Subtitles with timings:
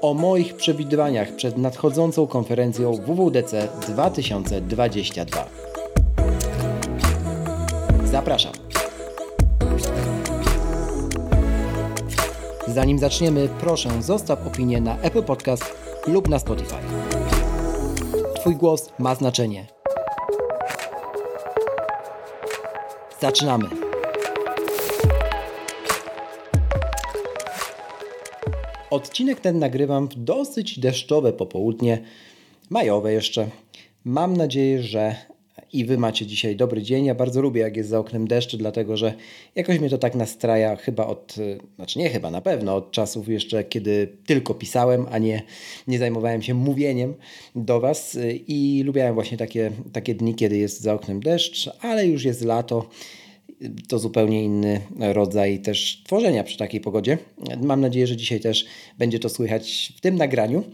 [0.00, 5.46] o moich przewidywaniach przed nadchodzącą konferencją WWDC 2022.
[8.04, 8.52] Zapraszam.
[12.66, 15.64] Zanim zaczniemy, proszę zostaw opinię na Apple Podcast
[16.06, 16.76] lub na Spotify.
[18.34, 19.66] Twój głos ma znaczenie.
[23.20, 23.87] Zaczynamy.
[28.90, 31.98] Odcinek ten nagrywam w dosyć deszczowe popołudnie,
[32.70, 33.48] majowe jeszcze.
[34.04, 35.16] Mam nadzieję, że
[35.72, 37.04] i Wy macie dzisiaj dobry dzień.
[37.04, 39.14] Ja bardzo lubię, jak jest za oknem deszcz, dlatego że
[39.54, 41.34] jakoś mnie to tak nastraja chyba od,
[41.76, 45.42] znaczy nie chyba, na pewno od czasów jeszcze, kiedy tylko pisałem, a nie,
[45.88, 47.14] nie zajmowałem się mówieniem
[47.56, 52.24] do Was i lubiałem właśnie takie, takie dni, kiedy jest za oknem deszcz, ale już
[52.24, 52.88] jest lato
[53.88, 57.18] to zupełnie inny rodzaj też tworzenia przy takiej pogodzie.
[57.62, 58.66] Mam nadzieję, że dzisiaj też
[58.98, 60.64] będzie to słychać w tym nagraniu.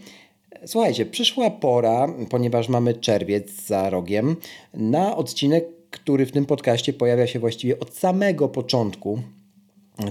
[0.65, 4.35] Słuchajcie, przyszła pora, ponieważ mamy czerwiec za rogiem,
[4.73, 9.19] na odcinek, który w tym podcaście pojawia się właściwie od samego początku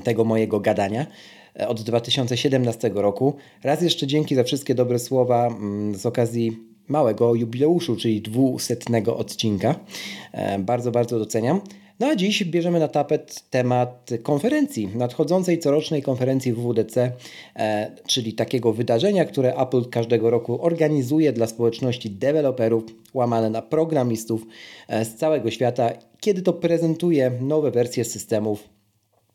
[0.05, 1.07] tego mojego gadania
[1.69, 3.35] od 2017 roku.
[3.63, 6.59] Raz jeszcze dzięki za wszystkie dobre słowa mm, z okazji
[6.89, 9.75] małego jubileuszu, czyli dwusetnego odcinka.
[10.33, 11.61] E, bardzo, bardzo doceniam.
[12.01, 17.13] No a dziś bierzemy na tapet temat konferencji, nadchodzącej corocznej konferencji WWDC,
[17.57, 24.43] e, czyli takiego wydarzenia, które Apple każdego roku organizuje dla społeczności deweloperów, łamane na programistów
[24.89, 28.74] e, z całego świata, kiedy to prezentuje nowe wersje systemów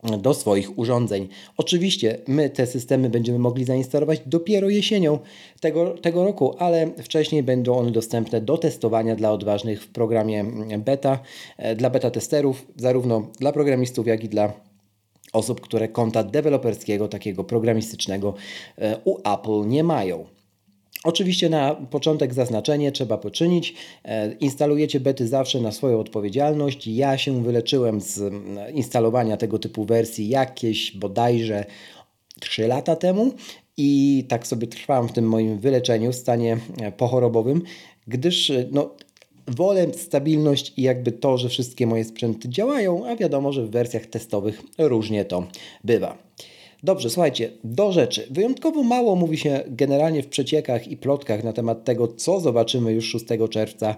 [0.03, 1.27] do swoich urządzeń.
[1.57, 5.19] Oczywiście my te systemy będziemy mogli zainstalować dopiero jesienią
[5.59, 10.45] tego, tego roku, ale wcześniej będą one dostępne do testowania dla odważnych w programie
[10.77, 11.19] beta,
[11.57, 14.53] e, dla beta testerów, zarówno dla programistów, jak i dla
[15.33, 18.33] osób, które konta deweloperskiego, takiego programistycznego
[18.77, 20.38] e, u Apple nie mają.
[21.03, 23.73] Oczywiście na początek zaznaczenie trzeba poczynić.
[24.05, 26.87] E, instalujecie bety zawsze na swoją odpowiedzialność.
[26.87, 31.65] Ja się wyleczyłem z mm, instalowania tego typu wersji jakieś bodajże
[32.39, 33.33] 3 lata temu
[33.77, 37.61] i tak sobie trwałem w tym moim wyleczeniu w stanie e, pochorobowym,
[38.07, 38.95] gdyż e, no,
[39.47, 44.05] wolę stabilność i jakby to, że wszystkie moje sprzęty działają, a wiadomo, że w wersjach
[44.05, 45.47] testowych różnie to
[45.83, 46.28] bywa.
[46.83, 48.27] Dobrze, słuchajcie, do rzeczy.
[48.31, 53.05] Wyjątkowo mało mówi się generalnie w przeciekach i plotkach na temat tego, co zobaczymy już
[53.05, 53.95] 6 czerwca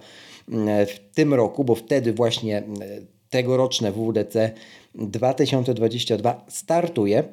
[0.50, 2.80] mm, w tym roku, bo wtedy właśnie mm,
[3.30, 4.52] tegoroczne WWDC
[4.96, 7.24] 2022 startuje.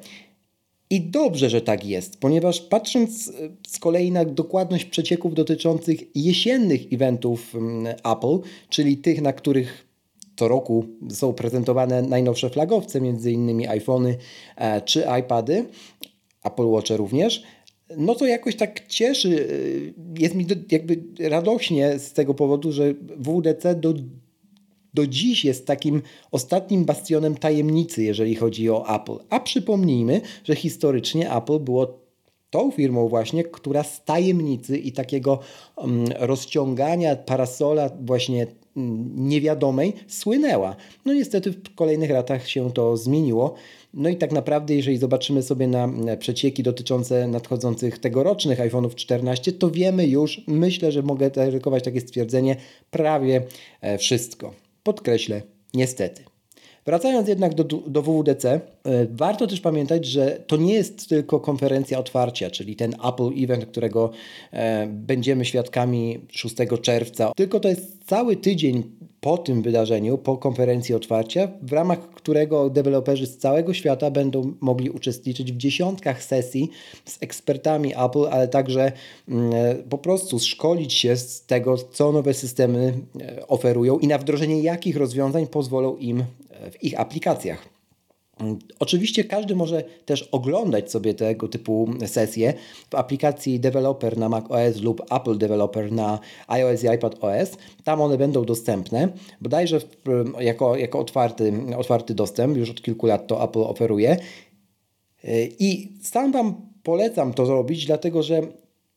[0.89, 3.31] I dobrze, że tak jest, ponieważ patrząc e,
[3.67, 8.39] z kolei na dokładność przecieków dotyczących jesiennych eventów mm, Apple,
[8.69, 9.88] czyli tych, na których
[10.39, 14.17] co roku są prezentowane najnowsze flagowce, między innymi iPhony
[14.57, 15.65] e, czy iPady,
[16.43, 17.43] Apple Watch również,
[17.97, 19.47] no to jakoś tak cieszy,
[20.17, 23.93] e, jest mi jakby radośnie z tego powodu, że WDC do,
[24.93, 26.01] do dziś jest takim
[26.31, 29.17] ostatnim bastionem tajemnicy, jeżeli chodzi o Apple.
[29.29, 31.99] A przypomnijmy, że historycznie Apple było
[32.49, 35.39] tą firmą właśnie, która z tajemnicy i takiego
[35.75, 38.47] um, rozciągania parasola właśnie
[39.15, 40.75] niewiadomej słynęła.
[41.05, 43.53] No niestety w kolejnych latach się to zmieniło.
[43.93, 49.71] No i tak naprawdę, jeżeli zobaczymy sobie na przecieki dotyczące nadchodzących tegorocznych iPhone'ów 14, to
[49.71, 52.55] wiemy już, myślę, że mogę ryzykować takie stwierdzenie,
[52.91, 53.41] prawie
[53.81, 54.53] e, wszystko.
[54.83, 55.41] Podkreślę,
[55.73, 56.28] niestety.
[56.89, 58.59] Wracając jednak do, do WWDC, e,
[59.11, 64.11] warto też pamiętać, że to nie jest tylko konferencja otwarcia, czyli ten Apple Event, którego
[64.51, 68.83] e, będziemy świadkami 6 czerwca, tylko to jest cały tydzień
[69.21, 74.89] po tym wydarzeniu, po konferencji otwarcia, w ramach którego deweloperzy z całego świata będą mogli
[74.89, 76.69] uczestniczyć w dziesiątkach sesji
[77.05, 78.91] z ekspertami Apple, ale także
[79.27, 82.93] mm, e, po prostu szkolić się z tego, co nowe systemy
[83.47, 86.23] oferują i na wdrożenie jakich rozwiązań pozwolą im
[86.71, 87.79] w ich aplikacjach.
[88.79, 92.53] Oczywiście każdy może też oglądać sobie tego typu sesje
[92.89, 97.57] w aplikacji Developer na macOS lub Apple Developer na iOS i iPadOS.
[97.83, 99.09] Tam one będą dostępne.
[99.41, 99.79] Bodajże
[100.39, 104.17] jako, jako otwarty, otwarty dostęp, już od kilku lat to Apple oferuje.
[105.59, 108.41] I sam Wam polecam to zrobić, dlatego że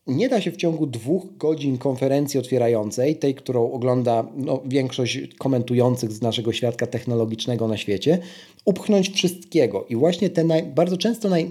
[0.06, 6.12] nie da się w ciągu dwóch godzin konferencji otwierającej, tej, którą ogląda no, większość komentujących
[6.12, 8.19] z naszego świadka technologicznego na świecie,
[8.64, 9.87] upchnąć wszystkiego.
[9.88, 11.50] I właśnie te naj, bardzo często naj,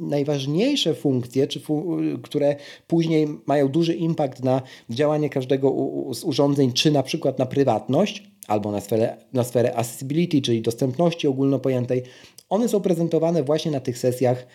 [0.00, 2.56] najważniejsze funkcje, czy fu, które
[2.86, 8.22] później mają duży impact na działanie każdego u, z urządzeń, czy na przykład na prywatność,
[8.46, 12.02] albo na sferę, na sferę accessibility, czyli dostępności ogólnopojętej,
[12.48, 14.46] one są prezentowane właśnie na tych sesjach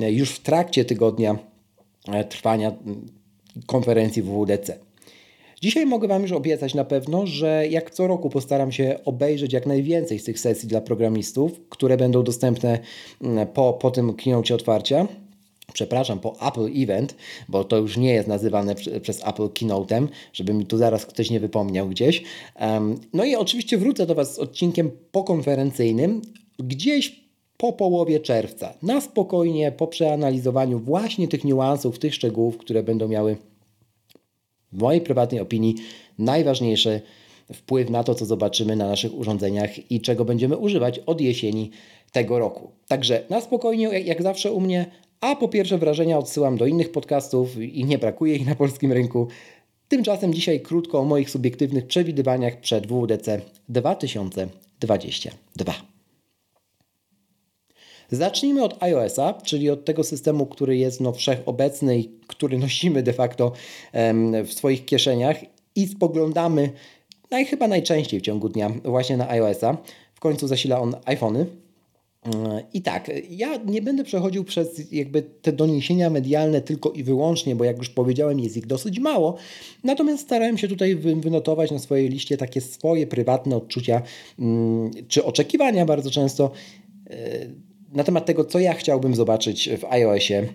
[0.00, 1.55] e, już w trakcie tygodnia
[2.28, 2.72] trwania
[3.66, 4.78] konferencji WWDC.
[5.62, 9.66] Dzisiaj mogę Wam już obiecać na pewno, że jak co roku postaram się obejrzeć jak
[9.66, 12.78] najwięcej z tych sesji dla programistów, które będą dostępne
[13.54, 15.06] po, po tym keynote otwarcia.
[15.72, 17.14] Przepraszam, po Apple Event,
[17.48, 21.40] bo to już nie jest nazywane przez Apple Keynote'em, żeby mi tu zaraz ktoś nie
[21.40, 22.22] wypomniał gdzieś.
[23.12, 26.22] No i oczywiście wrócę do Was z odcinkiem pokonferencyjnym,
[26.58, 27.25] gdzieś
[27.56, 33.36] po połowie czerwca, na spokojnie, po przeanalizowaniu właśnie tych niuansów, tych szczegółów, które będą miały
[34.72, 35.74] w mojej prywatnej opinii
[36.18, 37.00] najważniejszy
[37.52, 41.70] wpływ na to, co zobaczymy na naszych urządzeniach i czego będziemy używać od jesieni
[42.12, 42.70] tego roku.
[42.88, 44.86] Także na spokojnie, jak zawsze u mnie,
[45.20, 49.28] a po pierwsze wrażenia odsyłam do innych podcastów i nie brakuje ich na polskim rynku.
[49.88, 55.95] Tymczasem dzisiaj krótko o moich subiektywnych przewidywaniach przed WWDC 2022.
[58.10, 63.12] Zacznijmy od iOS-a, czyli od tego systemu, który jest no, wszechobecny i który nosimy de
[63.12, 63.52] facto
[64.44, 65.36] w swoich kieszeniach
[65.74, 66.72] i spoglądamy
[67.30, 69.76] naj, chyba najczęściej w ciągu dnia właśnie na iOS-a.
[70.14, 71.46] W końcu zasila on iPhony.
[72.72, 77.64] I tak, ja nie będę przechodził przez jakby te doniesienia medialne tylko i wyłącznie, bo
[77.64, 79.36] jak już powiedziałem, jest ich dosyć mało.
[79.84, 84.02] Natomiast starałem się tutaj wynotować na swojej liście takie swoje prywatne odczucia
[84.38, 86.50] mm, czy oczekiwania bardzo często
[87.10, 87.46] e,
[87.92, 90.48] na temat tego, co ja chciałbym zobaczyć w iOSie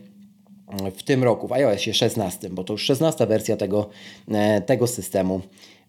[0.95, 3.89] w tym roku, w iOSie 16, bo to już 16 wersja tego,
[4.31, 5.41] e, tego systemu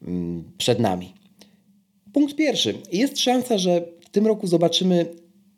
[0.02, 1.14] mm, przed nami.
[2.12, 2.74] Punkt pierwszy.
[2.92, 5.06] Jest szansa, że w tym roku zobaczymy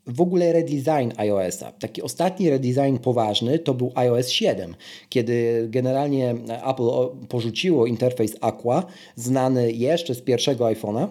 [0.07, 1.73] w ogóle redesign iOS-a.
[1.73, 4.75] Taki ostatni redesign poważny to był iOS 7,
[5.09, 6.35] kiedy generalnie
[6.71, 6.91] Apple
[7.29, 8.87] porzuciło interfejs Aqua,
[9.17, 11.09] znany jeszcze z pierwszego iPhone'a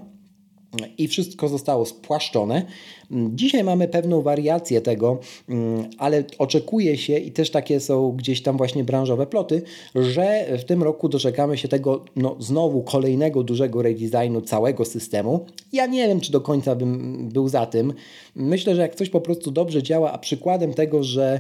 [0.98, 2.66] i wszystko zostało spłaszczone.
[3.12, 8.58] Dzisiaj mamy pewną wariację tego, mm, ale oczekuje się i też takie są gdzieś tam
[8.58, 9.62] właśnie branżowe ploty,
[9.96, 15.46] że w tym roku doczekamy się tego no, znowu kolejnego dużego redesignu całego systemu.
[15.74, 17.94] Ja nie wiem, czy do końca bym był za tym.
[18.36, 21.40] Myślę, że jak coś po prostu dobrze działa, a przykładem tego, że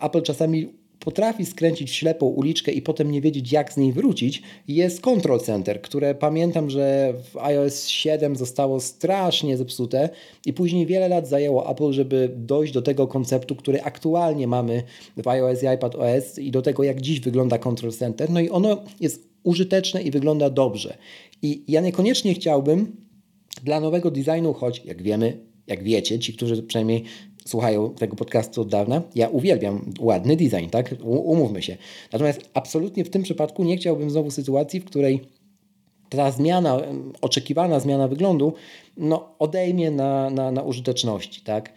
[0.00, 0.68] Apple czasami
[1.08, 5.40] potrafi skręcić w ślepą uliczkę i potem nie wiedzieć, jak z niej wrócić, jest Control
[5.40, 10.08] Center, które pamiętam, że w iOS 7 zostało strasznie zepsute
[10.46, 14.82] i później wiele lat zajęło Apple, żeby dojść do tego konceptu, który aktualnie mamy
[15.16, 18.30] w iOS i iPadOS i do tego, jak dziś wygląda Control Center.
[18.30, 20.98] No i ono jest użyteczne i wygląda dobrze.
[21.42, 22.96] I ja niekoniecznie chciałbym
[23.64, 27.04] dla nowego designu, choć jak wiemy, jak wiecie, ci, którzy przynajmniej
[27.48, 30.94] słuchają tego podcastu od dawna, ja uwielbiam ładny design, tak?
[31.04, 31.76] Umówmy się.
[32.12, 35.20] Natomiast absolutnie w tym przypadku nie chciałbym znowu sytuacji, w której
[36.08, 36.80] ta zmiana,
[37.20, 38.52] oczekiwana zmiana wyglądu,
[38.96, 41.72] no, odejmie na, na, na użyteczności, tak?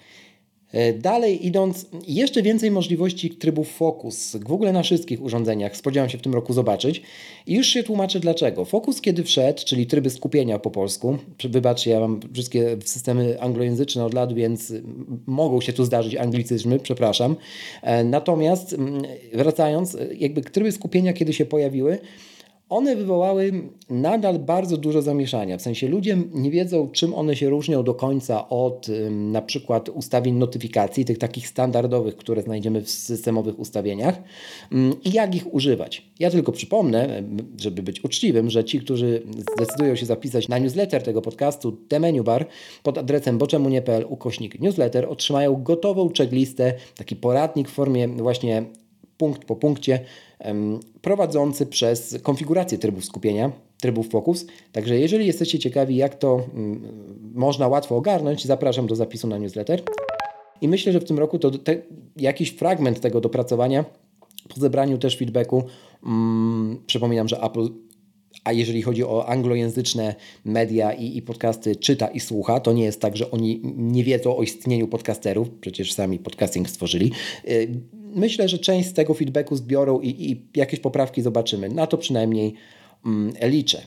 [0.72, 6.18] E, dalej idąc, jeszcze więcej możliwości trybów Focus w ogóle na wszystkich urządzeniach spodziewam się
[6.18, 7.02] w tym roku zobaczyć
[7.48, 8.66] i już się tłumaczę dlaczego.
[8.66, 14.13] Focus kiedy wszedł, czyli tryby skupienia po polsku, wybaczcie, ja mam wszystkie systemy anglojęzyczne od
[14.13, 14.74] lat, więc
[15.25, 17.36] mogą się tu zdarzyć anglicyzmy, przepraszam.
[17.82, 18.75] E, natomiast
[19.34, 22.00] wracając, jakby tryby skupienia kiedy się pojawiły,
[22.72, 23.51] one wywołały
[23.90, 25.58] nadal bardzo dużo zamieszania.
[25.58, 30.36] W sensie ludzie nie wiedzą, czym one się różnią do końca od na przykład ustawień
[30.36, 34.22] notyfikacji, tych takich standardowych, które znajdziemy w systemowych ustawieniach
[35.04, 36.12] i jak ich używać.
[36.20, 37.24] Ja tylko przypomnę,
[37.60, 39.24] żeby być uczciwym, że ci, którzy
[39.56, 42.48] zdecydują się zapisać na newsletter tego podcastu The Menu Bar
[42.84, 48.66] pod adresem boczemunie.pl ukośnik newsletter otrzymają gotową checklistę, taki poradnik w formie właśnie
[49.22, 50.00] punkt po punkcie
[51.01, 53.51] prowadzący przez konfigurację trybów skupienia,
[53.82, 54.46] trybów Focus.
[54.72, 56.82] Także jeżeli jesteście ciekawi, jak to mm,
[57.34, 59.84] można łatwo ogarnąć, zapraszam do zapisu na newsletter.
[60.62, 61.82] I myślę, że w tym roku to te,
[62.18, 63.86] jakiś fragment tego dopracowania
[64.50, 65.63] po zebraniu też feedbacku.
[66.04, 67.68] Mm, przypominam, że Apple
[68.44, 73.01] a jeżeli chodzi o anglojęzyczne media i, i, podcasty, czyta i słucha, to nie jest
[73.01, 77.12] tak, że oni nie wiedzą o istnieniu podcasterów, przecież sami podcasting stworzyli.
[78.15, 81.70] Myślę, że część z tego feedbacku zbiorą i, i jakieś poprawki zobaczymy.
[81.70, 82.53] Na to przynajmniej
[83.06, 83.82] mm, liczę.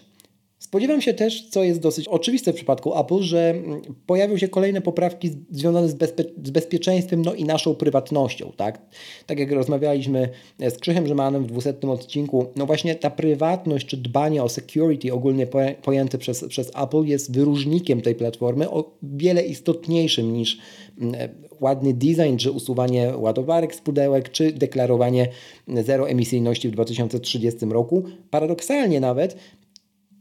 [0.59, 4.81] Spodziewam się też, co jest dosyć oczywiste w przypadku Apple, że mm, pojawią się kolejne
[4.81, 5.97] poprawki związane z,
[6.45, 8.53] z bezpieczeństwem no i naszą prywatnością.
[8.57, 8.83] Tak?
[9.27, 14.43] tak jak rozmawialiśmy z Krzychem Rzymanem w 200 odcinku, no właśnie ta prywatność czy dbanie
[14.43, 15.47] o security ogólnie
[15.83, 20.59] pojęte przez, przez Apple jest wyróżnikiem tej platformy o wiele istotniejszym niż
[21.01, 21.15] mm,
[21.61, 25.29] ładny design, czy usuwanie ładowarek z pudełek, czy deklarowanie
[25.69, 28.03] zero emisyjności w 2030 roku.
[28.31, 29.37] Paradoksalnie nawet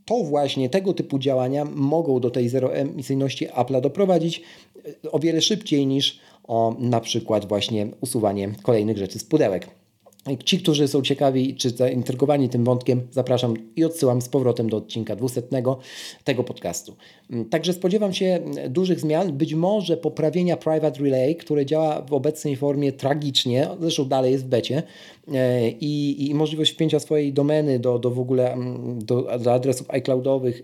[0.05, 4.41] to właśnie tego typu działania mogą do tej zeroemisyjności Apple'a doprowadzić
[5.05, 9.82] e, o wiele szybciej niż o na przykład właśnie usuwanie kolejnych rzeczy z pudełek.
[10.45, 15.15] Ci, którzy są ciekawi czy zaintrygowani tym wątkiem, zapraszam i odsyłam z powrotem do odcinka
[15.15, 15.41] 200
[16.23, 16.95] tego podcastu.
[17.29, 18.39] Mm, także spodziewam się
[18.69, 24.31] dużych zmian, być może poprawienia Private Relay, które działa w obecnej formie tragicznie, zresztą dalej
[24.31, 24.83] jest w becie,
[25.33, 29.89] e, i, i możliwość wpięcia swojej domeny do, do w ogóle mm, do, do adresów
[29.89, 30.63] iCloudowych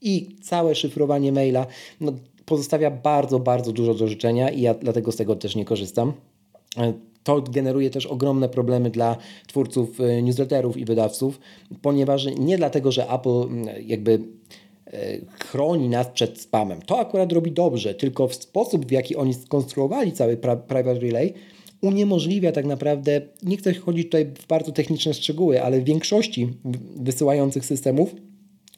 [0.00, 1.66] i całe szyfrowanie maila
[2.00, 2.12] no,
[2.44, 6.12] pozostawia bardzo, bardzo dużo do życzenia i ja dlatego z tego też nie korzystam.
[7.24, 9.16] To generuje też ogromne problemy dla
[9.46, 11.40] twórców e, newsletterów i wydawców,
[11.82, 13.48] ponieważ nie dlatego, że Apple
[13.86, 14.18] jakby
[14.86, 16.82] e, chroni nas przed spamem.
[16.82, 21.34] To akurat robi dobrze, tylko w sposób, w jaki oni skonstruowali cały Private Relay,
[21.80, 26.48] uniemożliwia tak naprawdę, nie chcę chodzić tutaj w bardzo techniczne szczegóły, ale w większości
[26.96, 28.14] wysyłających systemów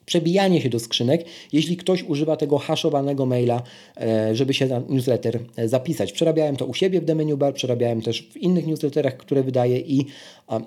[0.07, 3.63] przebijanie się do skrzynek, jeśli ktoś używa tego haszowanego maila,
[4.01, 6.13] e, żeby się na newsletter e, zapisać.
[6.13, 9.79] Przerabiałem to u siebie w The Menu Bar, przerabiałem też w innych newsletterach, które wydaję
[9.79, 10.07] i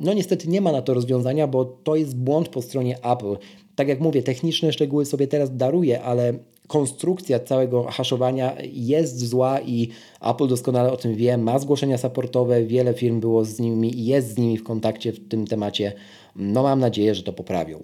[0.02, 3.38] no niestety nie ma na to rozwiązania, bo to jest błąd po stronie Apple.
[3.76, 6.34] Tak jak mówię, techniczne szczegóły sobie teraz daruję, ale
[6.68, 9.90] konstrukcja całego haszowania jest zła i
[10.22, 14.34] Apple doskonale o tym wie, ma zgłoszenia supportowe, wiele firm było z nimi i jest
[14.34, 15.94] z nimi w kontakcie w tym temacie.
[16.36, 17.84] No mam nadzieję, że to poprawią.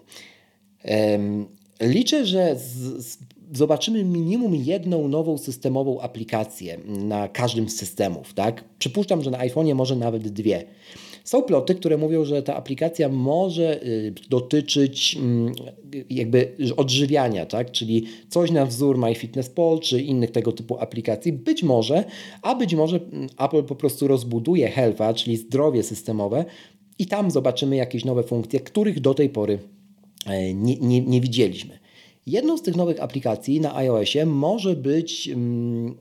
[1.81, 3.17] Liczę, że z, z,
[3.53, 8.33] zobaczymy minimum jedną nową systemową aplikację na każdym z systemów.
[8.33, 8.63] Tak?
[8.79, 10.63] Przypuszczam, że na iPhone'ie może nawet dwie.
[11.23, 15.53] Są ploty, które mówią, że ta aplikacja może y, dotyczyć mm,
[16.09, 17.71] jakby odżywiania, tak?
[17.71, 21.33] czyli coś na wzór MyFitnessPal czy innych tego typu aplikacji.
[21.33, 22.03] Być może,
[22.41, 26.45] a być może mm, Apple po prostu rozbuduje Health'a, czyli zdrowie systemowe
[26.99, 29.59] i tam zobaczymy jakieś nowe funkcje, których do tej pory
[30.55, 31.79] nie, nie, nie widzieliśmy.
[32.27, 35.95] Jedną z tych nowych aplikacji na iOSie może być, mm,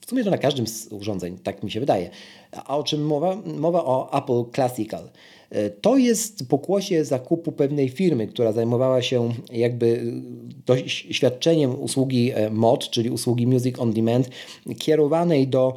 [0.00, 2.10] w sumie to na każdym z urządzeń, tak mi się wydaje.
[2.52, 3.36] A o czym mowa?
[3.46, 5.10] Mowa o Apple Classical.
[5.50, 10.12] E, to jest pokłosie zakupu pewnej firmy, która zajmowała się jakby
[10.86, 14.30] świadczeniem usługi e, MOD, czyli usługi Music on Demand,
[14.78, 15.74] kierowanej do,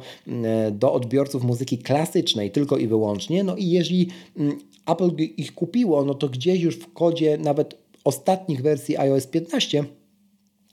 [0.72, 3.44] do odbiorców muzyki klasycznej tylko i wyłącznie.
[3.44, 8.62] No i jeżeli mm, Apple ich kupiło, no to gdzieś już w kodzie nawet ostatnich
[8.62, 9.84] wersji iOS 15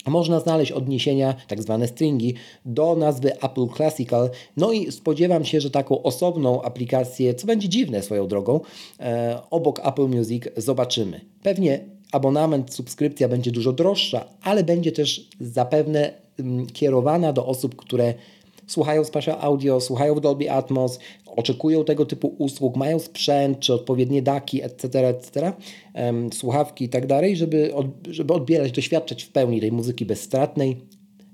[0.08, 2.34] można znaleźć odniesienia, tak zwane stringi,
[2.65, 4.30] do nazwy Apple Classical.
[4.58, 8.60] No i spodziewam się, że taką osobną aplikację, co będzie dziwne swoją drogą,
[9.00, 11.22] e, obok Apple Music zobaczymy.
[11.44, 18.13] Pewnie abonament, subskrypcja będzie dużo droższa, ale będzie też zapewne mm, kierowana do osób, które
[18.68, 24.22] słuchają Spatial Audio, słuchają w Dolby Atmos, oczekują tego typu usług, mają sprzęt czy odpowiednie
[24.22, 25.54] daki, etc., etc.,
[26.34, 27.74] słuchawki i tak dalej, żeby,
[28.10, 30.78] żeby odbierać, doświadczać w pełni tej muzyki bezstratnej.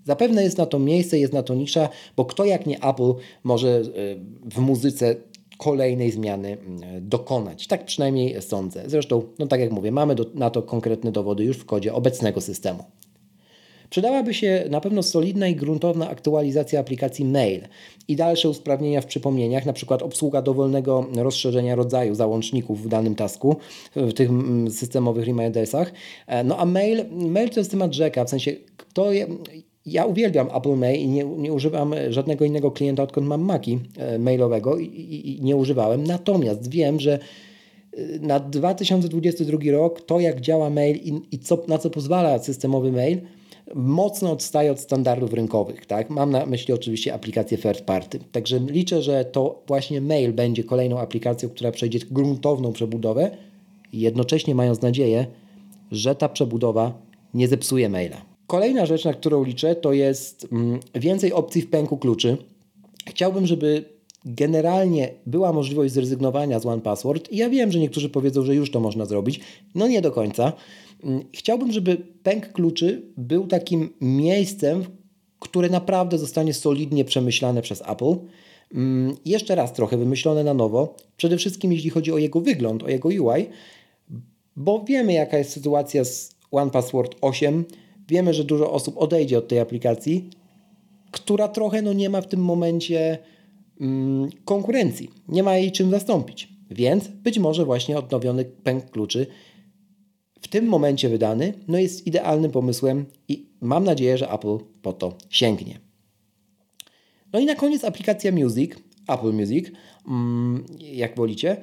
[0.04, 3.70] Zapewne jest na to miejsce, jest na to nisza, bo kto jak nie Apple może
[3.70, 3.82] e,
[4.52, 5.16] w muzyce
[5.58, 6.58] kolejnej zmiany
[7.02, 7.68] dokonać.
[7.68, 8.84] Tak przynajmniej sądzę.
[8.88, 12.42] Zresztą, no tak jak mówię, mamy do, na to konkretne dowody już w kodzie obecnego
[12.42, 12.84] systemu.
[13.92, 17.62] Przydałaby się na pewno solidna i gruntowna aktualizacja aplikacji Mail
[18.08, 23.56] i dalsze usprawnienia w przypomnieniach, przykład obsługa dowolnego rozszerzenia rodzaju załączników w danym tasku,
[23.96, 25.94] w tych mm, systemowych remindersach.
[26.28, 28.56] E, no a Mail, Mail to jest temat rzeka, w sensie
[28.94, 29.28] to je,
[29.86, 34.20] ja uwielbiam Apple Mail i nie, nie, używam żadnego innego klienta, odkąd mam Maki e,
[34.20, 36.04] mailowego i, i, i nie używałem.
[36.04, 37.20] Natomiast wiem, że
[37.94, 42.92] e, na 2022 rok to, jak działa mail i, i co, na co pozwala systemowy
[42.92, 43.22] mail,
[43.76, 45.86] mocno odstaje od standardów rynkowych.
[45.86, 46.10] Tak?
[46.10, 48.20] Mam na myśli oczywiście aplikację third party.
[48.32, 53.32] Także liczę, że to właśnie mail będzie kolejną aplikacją, która przejdzie gruntowną przebudowę,
[53.94, 55.26] jednocześnie mając nadzieję,
[55.92, 56.94] że ta przebudowa
[57.34, 58.18] nie zepsuje maila.
[58.48, 62.38] Kolejna rzecz, na którą liczę, to jest mm, więcej opcji w pęku kluczy.
[63.08, 63.86] Chciałbym, żeby
[64.26, 68.72] generalnie była możliwość zrezygnowania z One Password i ja wiem, że niektórzy powiedzą, że już
[68.72, 69.40] to można zrobić.
[69.76, 70.54] No nie do końca.
[71.04, 74.84] Mm, chciałbym, żeby pęk kluczy był takim miejscem,
[75.40, 78.16] które naprawdę zostanie solidnie przemyślane przez Apple.
[78.74, 82.90] Mm, jeszcze raz trochę wymyślone na nowo, przede wszystkim jeśli chodzi o jego wygląd, o
[82.90, 83.46] jego UI,
[84.56, 87.66] bo wiemy jaka jest sytuacja z One Password 8.
[88.08, 90.30] Wiemy, że dużo osób odejdzie od tej aplikacji,
[91.12, 93.18] która trochę no, nie ma w tym momencie
[93.82, 95.10] mm, konkurencji.
[95.28, 96.50] Nie ma jej czym zastąpić.
[96.72, 99.28] Więc być może właśnie odnowiony pęk kluczy
[100.42, 105.18] w tym momencie wydany no jest idealnym pomysłem i mam nadzieję, że Apple po to
[105.30, 105.80] sięgnie.
[107.34, 108.72] No i na koniec aplikacja Music,
[109.08, 109.72] Apple Music,
[110.08, 111.58] mm, jak wolicie,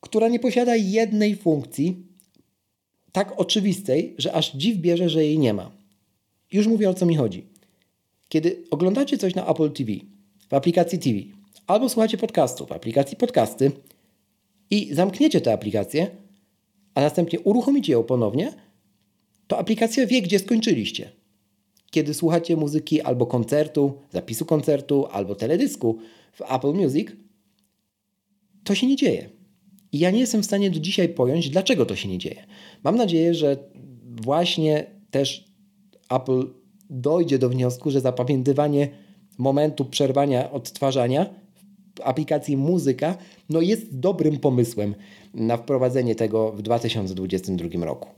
[0.00, 2.06] która nie posiada jednej funkcji
[3.12, 5.70] tak oczywistej, że aż dziw bierze, że jej nie ma.
[6.52, 7.46] Już mówię o co mi chodzi.
[8.28, 9.92] Kiedy oglądacie coś na Apple TV,
[10.48, 11.16] w aplikacji TV,
[11.66, 13.72] albo słuchacie podcastu w aplikacji podcasty
[14.70, 16.10] i zamkniecie tę aplikację,
[16.96, 18.52] a następnie uruchomicie ją ponownie,
[19.46, 21.10] to aplikacja wie, gdzie skończyliście.
[21.90, 25.98] Kiedy słuchacie muzyki albo koncertu, zapisu koncertu, albo teledysku
[26.32, 27.08] w Apple Music,
[28.64, 29.30] to się nie dzieje.
[29.92, 32.46] I ja nie jestem w stanie do dzisiaj pojąć, dlaczego to się nie dzieje.
[32.84, 33.56] Mam nadzieję, że
[34.04, 35.44] właśnie też
[36.10, 36.46] Apple
[36.90, 38.88] dojdzie do wniosku, że zapamiętywanie
[39.38, 41.26] momentu przerwania odtwarzania
[41.96, 43.16] w aplikacji muzyka
[43.48, 44.94] no jest dobrym pomysłem
[45.36, 48.08] na wprowadzenie tego w 2022 roku.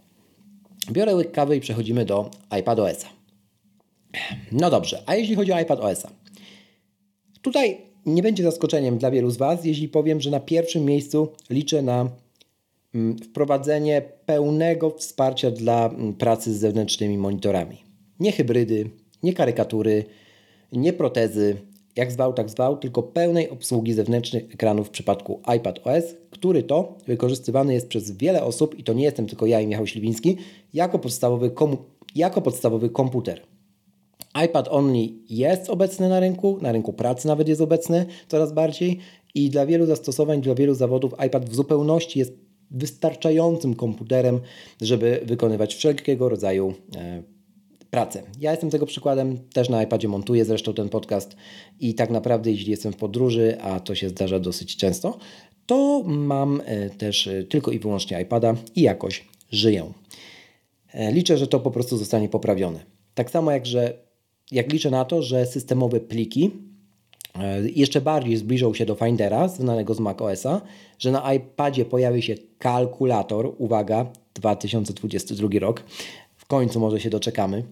[0.93, 3.09] Biorę łyk kawy i przechodzimy do iPadOS-a.
[4.53, 6.11] No dobrze, a jeśli chodzi o iPadOS-a?
[7.43, 11.83] Tutaj nie będzie zaskoczeniem dla wielu z Was, jeśli powiem, że na pierwszym miejscu liczę
[11.83, 12.11] na
[12.95, 17.83] mm, wprowadzenie pełnego wsparcia dla mm, pracy z zewnętrznymi monitorami.
[18.21, 18.91] Nie hybrydy,
[19.23, 20.05] nie karykatury,
[20.73, 21.57] nie protezy,
[21.99, 26.97] jak zwał, tak zwał, tylko pełnej obsługi zewnętrznych ekranów w przypadku iPad OS, który to
[27.07, 30.37] wykorzystywany jest przez wiele osób, i to nie jestem tylko ja i Michał Śliwiński,
[30.75, 31.51] jako podstawowy,
[32.15, 33.41] jako podstawowy komputer.
[34.45, 38.99] iPad Only jest obecny na rynku, na rynku pracy nawet jest obecny coraz bardziej
[39.35, 42.33] i dla wielu zastosowań, dla wielu zawodów iPad w zupełności jest
[42.71, 44.41] wystarczającym komputerem,
[44.81, 47.23] żeby wykonywać wszelkiego rodzaju e,
[47.91, 48.23] pracę.
[48.41, 51.37] Ja jestem tego przykładem, też na iPadzie montuję zresztą ten podcast
[51.81, 55.19] i tak naprawdę jeśli jestem w podróży, a to się zdarza dosyć często,
[55.67, 59.93] to mam e, też e, tylko i wyłącznie iPada i jakoś żyję.
[61.13, 62.81] Liczę, że to po prostu zostanie poprawione.
[63.15, 64.09] Tak samo jak, że
[64.51, 66.51] jak liczę na to, że systemowe pliki
[67.35, 70.61] e, jeszcze bardziej zbliżą się do Findera, znanego z macOSa,
[70.99, 75.85] że na iPadzie pojawi się kalkulator, uwaga, 2022 rok,
[76.49, 77.65] końcu może się doczekamy.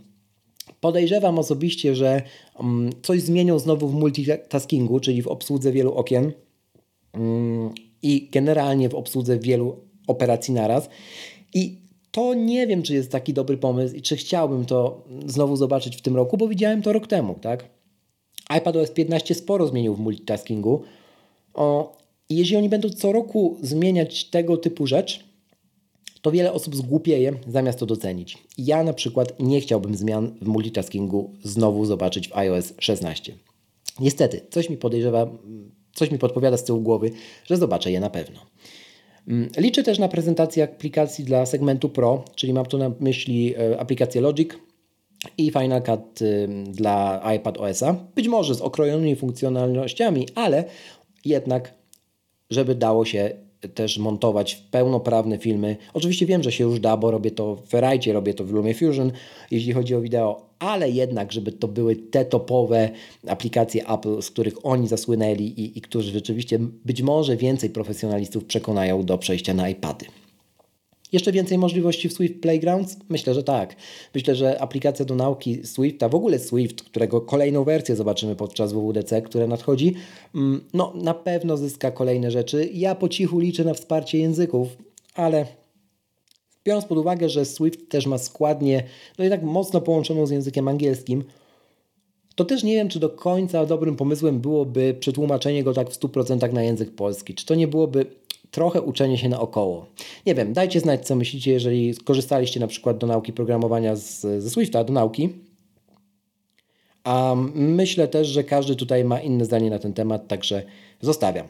[0.80, 2.22] Podejrzewam osobiście, że
[2.58, 6.32] um, coś zmienią znowu w multitaskingu, czyli w obsłudze wielu okien
[7.14, 7.70] um,
[8.02, 10.88] i generalnie w obsłudze wielu operacji naraz.
[11.54, 11.78] I
[12.10, 16.02] to nie wiem, czy jest taki dobry pomysł i czy chciałbym to znowu zobaczyć w
[16.02, 17.68] tym roku, bo widziałem to rok temu, tak?
[18.48, 20.82] iPadOS 15 sporo zmienił w multitaskingu.
[21.54, 21.96] O,
[22.28, 25.24] I jeśli oni będą co roku zmieniać tego typu rzecz,
[26.26, 28.38] to wiele osób zgłupieje zamiast to docenić.
[28.58, 33.34] Ja na przykład nie chciałbym zmian w multitaskingu znowu zobaczyć w iOS 16.
[34.00, 35.26] Niestety, coś mi podejrzewa,
[35.94, 37.10] coś mi podpowiada z tyłu głowy,
[37.44, 38.40] że zobaczę je na pewno.
[39.28, 43.80] Mm, liczę też na prezentację aplikacji dla segmentu Pro, czyli mam tu na myśli e,
[43.80, 44.50] aplikację Logic
[45.38, 46.20] i Final Cut
[46.66, 47.94] dla iPad OS-a.
[48.14, 50.64] Być może z okrojonymi funkcjonalnościami, ale
[51.24, 51.74] jednak,
[52.50, 55.76] żeby dało się też montować pełnoprawne filmy.
[55.94, 59.12] Oczywiście wiem, że się już da, bo robię to w Ferrite, robię to w LumiFusion,
[59.50, 62.90] jeśli chodzi o wideo, ale jednak, żeby to były te topowe
[63.26, 69.04] aplikacje Apple, z których oni zasłynęli i, i którzy rzeczywiście być może więcej profesjonalistów przekonają
[69.04, 70.06] do przejścia na iPady.
[71.12, 72.96] Jeszcze więcej możliwości w Swift Playgrounds?
[73.08, 73.76] Myślę, że tak.
[74.14, 78.72] Myślę, że aplikacja do nauki Swift, a w ogóle Swift, którego kolejną wersję zobaczymy podczas
[78.72, 79.94] WWDC, które nadchodzi,
[80.34, 82.70] mm, no na pewno zyska kolejne rzeczy.
[82.72, 84.68] Ja po cichu liczę na wsparcie języków,
[85.14, 85.46] ale
[86.64, 88.82] biorąc pod uwagę, że Swift też ma składnie,
[89.18, 91.24] no jednak mocno połączoną z językiem angielskim,
[92.34, 96.52] to też nie wiem, czy do końca dobrym pomysłem byłoby przetłumaczenie go tak w 100%
[96.52, 97.34] na język polski.
[97.34, 98.06] Czy to nie byłoby
[98.56, 99.86] trochę uczenie się naokoło.
[100.26, 104.50] Nie wiem, dajcie znać, co myślicie, jeżeli skorzystaliście na przykład do nauki programowania z, ze
[104.50, 105.28] Swifta, do nauki.
[107.04, 110.62] A myślę też, że każdy tutaj ma inne zdanie na ten temat, także
[111.00, 111.46] zostawiam.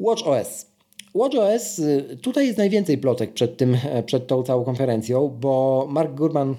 [0.00, 0.66] WatchOS.
[1.14, 6.14] WatchOS, y, tutaj jest najwięcej plotek przed, tym, e, przed tą całą konferencją, bo Mark
[6.14, 6.54] Gurman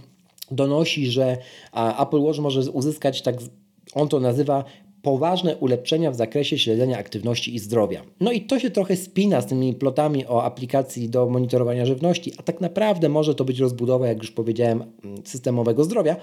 [0.52, 1.38] donosi, że
[2.00, 3.36] Apple Watch może uzyskać tak,
[3.94, 4.64] on to nazywa
[5.02, 8.02] poważne ulepszenia w zakresie śledzenia aktywności i zdrowia.
[8.20, 12.44] No i to się trochę spina z tymi plotami o aplikacji do monitorowania żywności, a
[12.44, 14.84] tak naprawdę może to być rozbudowa, jak już powiedziałem,
[15.26, 16.16] systemowego zdrowia.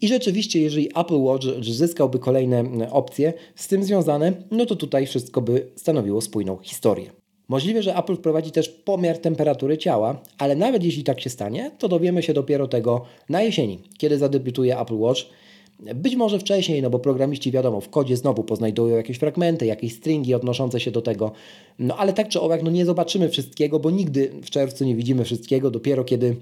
[0.00, 5.40] I rzeczywiście, jeżeli Apple Watch zyskałby kolejne opcje z tym związane, no to tutaj wszystko
[5.40, 7.10] by stanowiło spójną historię.
[7.48, 11.88] Możliwe, że Apple wprowadzi też pomiar temperatury ciała, ale nawet jeśli tak się stanie, to
[11.88, 15.20] dowiemy się dopiero tego na jesieni, kiedy zadebiutuje Apple Watch.
[15.94, 20.34] Być może wcześniej, no bo programiści wiadomo, w kodzie znowu poznajdują jakieś fragmenty, jakieś stringi
[20.34, 21.32] odnoszące się do tego.
[21.78, 25.24] No ale tak czy owak, no nie zobaczymy wszystkiego, bo nigdy w czerwcu nie widzimy
[25.24, 25.70] wszystkiego.
[25.70, 26.36] Dopiero kiedy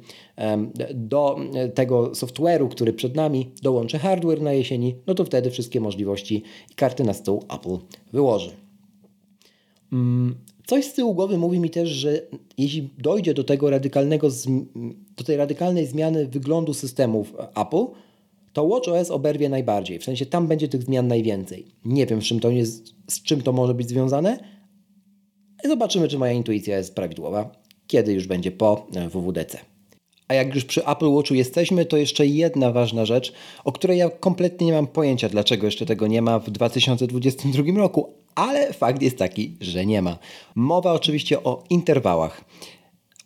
[0.95, 1.37] do
[1.75, 6.75] tego software'u, który przed nami dołączy hardware na jesieni, no to wtedy wszystkie możliwości i
[6.75, 7.79] karty na stół Apple
[8.13, 8.51] wyłoży.
[9.93, 10.35] Um,
[10.67, 12.23] Coś z tyłu głowy mówi mi też, że
[12.59, 14.29] jeśli dojdzie do tego radykalnego,
[15.17, 17.85] do tej radykalnej zmiany wyglądu systemów Apple,
[18.57, 19.99] to WatchOS oberwie najbardziej.
[19.99, 21.67] W sensie tam będzie tych zmian najwięcej.
[21.85, 24.39] Nie wiem, z czym to, jest, z czym to może być związane.
[25.65, 27.53] Zobaczymy, czy moja intuicja jest prawidłowa,
[27.87, 29.59] kiedy już będzie po WWDC.
[30.29, 33.33] A jak już przy Apple Watchu jesteśmy, to jeszcze jedna ważna rzecz,
[33.65, 38.15] o której ja kompletnie nie mam pojęcia, dlaczego jeszcze tego nie ma w 2022 roku,
[38.35, 40.19] ale fakt jest taki, że nie ma.
[40.55, 42.45] Mowa oczywiście o interwałach.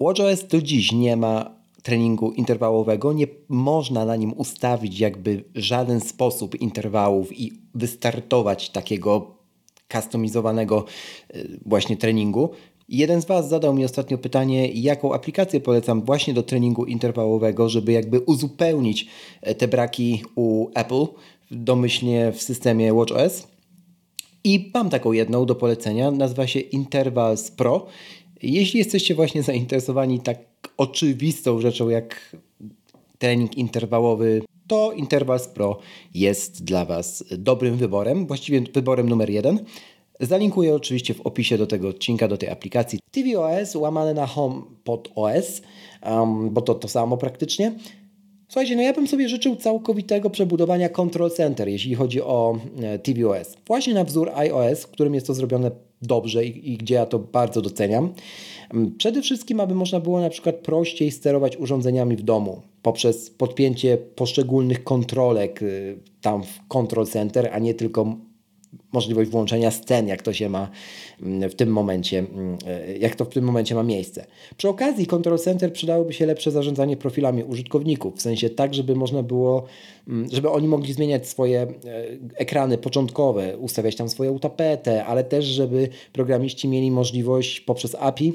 [0.01, 6.61] WatchOS do dziś nie ma treningu interwałowego, nie można na nim ustawić jakby żaden sposób
[6.61, 9.35] interwałów i wystartować takiego
[9.93, 10.85] kustomizowanego
[11.31, 12.51] e, właśnie treningu.
[12.89, 17.93] Jeden z Was zadał mi ostatnio pytanie, jaką aplikację polecam właśnie do treningu interwałowego, żeby
[17.93, 19.07] jakby uzupełnić
[19.43, 21.07] e, te braki u Apple,
[21.51, 23.49] domyślnie w systemie WatchOS.
[24.45, 27.87] I mam taką jedną do polecenia, nazywa się Intervals Pro.
[28.43, 30.39] Jeśli jesteście właśnie zainteresowani tak
[30.77, 32.37] oczywistą rzeczą jak
[33.19, 35.79] trening interwałowy, to Intervals Pro
[36.15, 39.65] jest dla Was dobrym wyborem, właściwie wyborem numer jeden.
[40.21, 45.63] Zalinkuję oczywiście w opisie do tego odcinka, do tej aplikacji tvOS łamane na HomePod OS,
[46.07, 47.73] um, bo to to samo praktycznie.
[48.51, 53.57] Słuchajcie, no ja bym sobie życzył całkowitego przebudowania Control Center, jeśli chodzi o e, tvOS.
[53.67, 55.71] Właśnie na wzór iOS, w którym jest to zrobione
[56.03, 58.13] dobrze i, i, gdzie ja to bardzo doceniam.
[58.75, 63.97] Mm, przede wszystkim, aby można było na przykład prościej sterować urządzeniami w domu poprzez podpięcie
[63.97, 68.17] poszczególnych kontrolek y, tam w Control Center, a nie tylko
[68.93, 70.71] możliwość włączenia scen, jak to się ma
[71.23, 74.27] mm, w tym momencie, mm, e, jak to w tym momencie ma miejsce.
[74.57, 79.23] Przy okazji Control Center przydałoby się lepsze zarządzanie profilami użytkowników, w sensie tak, żeby można
[79.23, 79.65] było,
[80.09, 81.69] mm, żeby oni mogli zmieniać swoje e,
[82.35, 88.33] ekrany początkowe, ustawiać tam swoją tapetę, ale też, żeby programiści mieli możliwość poprzez API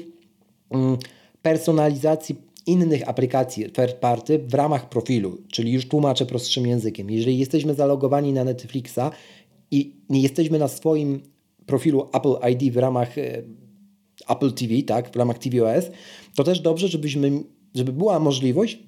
[1.42, 7.10] personalizacji innych aplikacji third party w ramach profilu, czyli już tłumaczę prostszym językiem.
[7.10, 9.10] Jeżeli jesteśmy zalogowani na Netflixa
[9.70, 11.20] i nie jesteśmy na swoim
[11.66, 13.42] profilu Apple ID w ramach e,
[14.28, 15.90] Apple TV, tak, w ramach tvOS,
[16.34, 17.42] to też dobrze, żebyśmy,
[17.74, 18.78] żeby była możliwość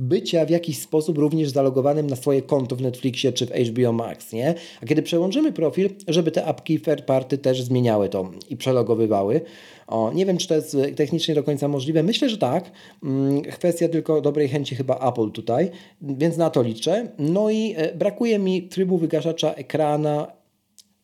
[0.00, 4.32] bycia w jakiś sposób również zalogowanym na swoje konto w Netflixie czy w HBO Max,
[4.32, 4.54] nie?
[4.82, 9.40] A kiedy przełączymy profil, żeby te apki third party też zmieniały to i przelogowywały.
[9.86, 12.02] O, nie wiem, czy to jest technicznie do końca możliwe.
[12.02, 12.70] Myślę, że tak.
[13.02, 15.70] Mm, kwestia tylko dobrej chęci chyba Apple tutaj,
[16.02, 17.08] więc na to liczę.
[17.18, 20.32] No i e, brakuje mi trybu wygaszacza ekrana,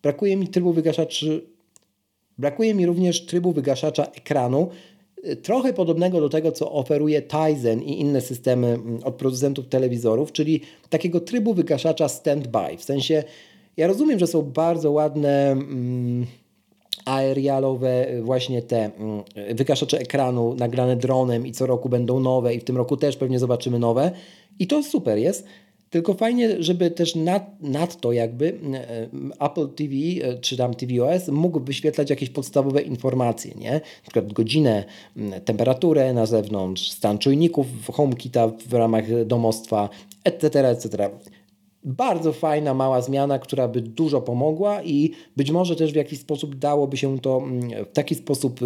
[0.02, 1.46] brakuje mi trybu wygaszaczy,
[2.38, 4.68] brakuje mi również trybu wygaszacza ekranu,
[5.42, 10.60] trochę podobnego do tego, co oferuje Tizen i inne systemy mm, od producentów telewizorów, czyli
[10.88, 12.76] takiego trybu wygaszacza standby.
[12.78, 13.24] W sensie,
[13.76, 15.50] ja rozumiem, że są bardzo ładne.
[15.50, 16.26] Mm,
[17.04, 19.22] aerialowe, właśnie te mm,
[19.54, 23.38] wygaszacze ekranu nagrane dronem i co roku będą nowe i w tym roku też pewnie
[23.38, 24.10] zobaczymy nowe
[24.58, 25.46] i to super jest.
[25.90, 31.28] Tylko fajnie, żeby też nad, nad to jakby mm, Apple TV e, czy tam tvOS
[31.28, 33.72] mógł wyświetlać jakieś podstawowe informacje, nie?
[33.72, 34.84] Na przykład godzinę,
[35.44, 39.88] temperaturę na zewnątrz, stan czujników HomeKita w ramach domostwa,
[40.24, 41.10] etc., etc
[41.86, 46.54] bardzo fajna, mała zmiana, która by dużo pomogła i być może też w jakiś sposób
[46.54, 48.60] dałoby się to mm, w taki sposób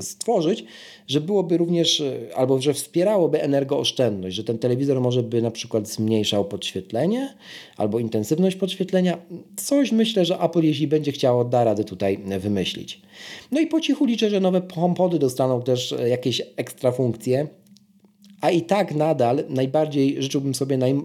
[0.00, 0.64] stworzyć,
[1.06, 5.88] że byłoby również, e, albo że wspierałoby energooszczędność, że ten telewizor może by na przykład
[5.88, 7.34] zmniejszał podświetlenie
[7.76, 9.18] albo intensywność podświetlenia.
[9.56, 13.02] Coś myślę, że Apple, jeśli będzie chciało, da radę tutaj wymyślić.
[13.52, 17.48] No i po cichu liczę, że nowe HomePody dostaną też e, jakieś ekstra funkcje,
[18.40, 21.00] a i tak nadal najbardziej życzyłbym sobie naj,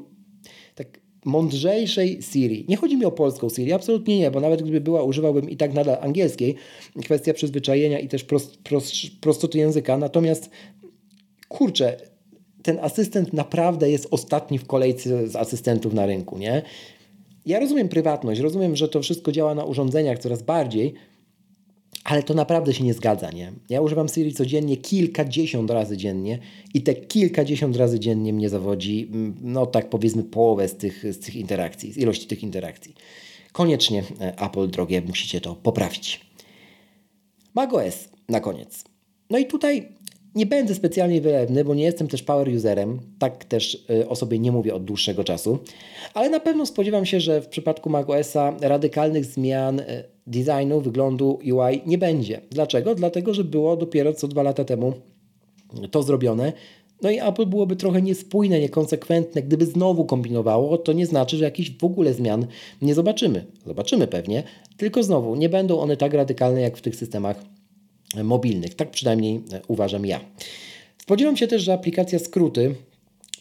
[0.75, 2.65] tak mądrzejszej Siri.
[2.69, 5.73] Nie chodzi mi o polską Siri, absolutnie nie, bo nawet gdyby była, używałbym i tak
[5.73, 6.55] nadal angielskiej.
[7.03, 9.97] Kwestia przyzwyczajenia i też prost, prost, prostoty języka.
[9.97, 10.49] Natomiast
[11.47, 11.97] kurczę,
[12.63, 16.61] ten asystent naprawdę jest ostatni w kolejce z asystentów na rynku, nie?
[17.45, 20.93] Ja rozumiem prywatność, rozumiem, że to wszystko działa na urządzeniach coraz bardziej,
[22.05, 23.53] ale to naprawdę się nie zgadza, nie?
[23.69, 26.39] Ja używam Siri codziennie, kilkadziesiąt razy dziennie
[26.73, 31.19] i te kilkadziesiąt razy dziennie mnie zawodzi, mm, no tak powiedzmy połowę z tych, z
[31.19, 32.95] tych interakcji, z ilości tych interakcji.
[33.51, 36.21] Koniecznie e, Apple, drogie, musicie to poprawić.
[37.53, 38.09] macOS.
[38.29, 38.83] na koniec.
[39.29, 39.89] No i tutaj
[40.35, 44.39] nie będę specjalnie wylewny, bo nie jestem też power userem, tak też y, o sobie
[44.39, 45.59] nie mówię od dłuższego czasu,
[46.13, 51.81] ale na pewno spodziewam się, że w przypadku macOSa radykalnych zmian y, designu, wyglądu UI
[51.85, 52.41] nie będzie.
[52.51, 52.95] Dlaczego?
[52.95, 54.93] Dlatego, że było dopiero co dwa lata temu
[55.91, 56.53] to zrobione.
[57.01, 59.41] No i Apple byłoby trochę niespójne, niekonsekwentne.
[59.41, 62.47] Gdyby znowu kombinowało, to nie znaczy, że jakichś w ogóle zmian
[62.81, 63.45] nie zobaczymy.
[63.65, 64.43] Zobaczymy pewnie,
[64.77, 67.43] tylko znowu nie będą one tak radykalne jak w tych systemach
[68.23, 68.75] mobilnych.
[68.75, 70.19] Tak przynajmniej e, uważam ja.
[71.01, 72.75] Spodziewam się też, że aplikacja skróty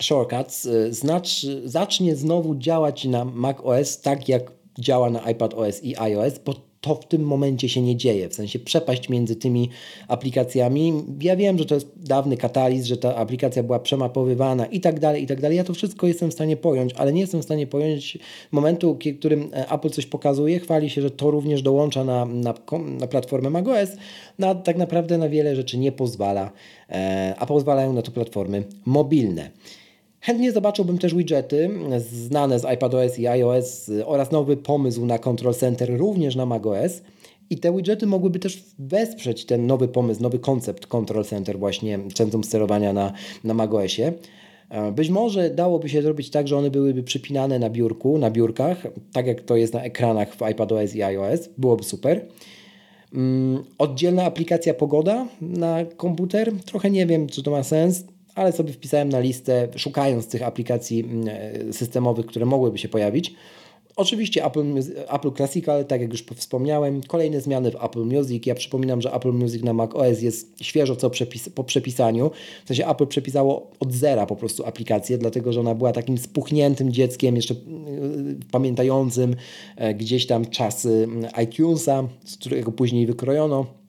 [0.03, 6.39] Shortcuts e, znacz, zacznie znowu działać na macOS tak jak działa na iPadOS i iOS,
[6.45, 9.69] bo to w tym momencie się nie dzieje, w sensie przepaść między tymi
[10.09, 10.93] aplikacjami.
[11.21, 15.23] Ja wiem, że to jest dawny katalizm, że ta aplikacja była przemapowywana i tak dalej,
[15.23, 15.57] i tak dalej.
[15.57, 18.19] Ja to wszystko jestem w stanie pojąć, ale nie jestem w stanie pojąć
[18.53, 22.55] momentu, w którym e, Apple coś pokazuje, chwali się, że to również dołącza na, na,
[23.01, 23.89] na platformę macOS,
[24.39, 26.53] no, tak naprawdę na wiele rzeczy nie pozwala,
[26.91, 29.51] e, a pozwalają na to platformy mobilne.
[30.25, 35.99] Chętnie zobaczyłbym też widgety znane z iPadOS i iOS oraz nowy pomysł na Control Center
[35.99, 37.03] również na macOS.
[37.51, 42.45] I te widgety mogłyby też wesprzeć ten nowy pomysł, nowy koncept Control Center, właśnie centrum
[42.45, 43.13] sterowania na,
[43.45, 44.13] na macOSie.
[44.71, 48.87] E, być może dałoby się zrobić tak, że one byłyby przypinane na biurku, na biurkach,
[49.13, 51.49] tak jak to jest na ekranach w iPadOS i iOS.
[51.59, 52.27] Byłoby super.
[53.15, 56.53] Mm, oddzielna aplikacja pogoda na komputer.
[56.65, 58.05] Trochę nie wiem, czy to ma sens
[58.35, 63.35] ale sobie wpisałem na listę, szukając tych aplikacji mm, e, systemowych, które mogłyby się pojawić.
[63.97, 64.65] Oczywiście Apple,
[65.09, 68.47] Apple Classical, tak jak już wspomniałem, kolejne zmiany w Apple Music.
[68.47, 72.31] Ja przypominam, że Apple Music na Mac OS jest świeżo co przepis, po przepisaniu.
[72.65, 76.93] W sensie Apple przepisało od zera po prostu aplikację, dlatego że ona była takim spuchniętym
[76.93, 77.61] dzieckiem, jeszcze yy,
[78.51, 79.37] pamiętającym
[79.79, 83.84] yy, gdzieś tam czasy mm, iTunesa, z którego później wykrojono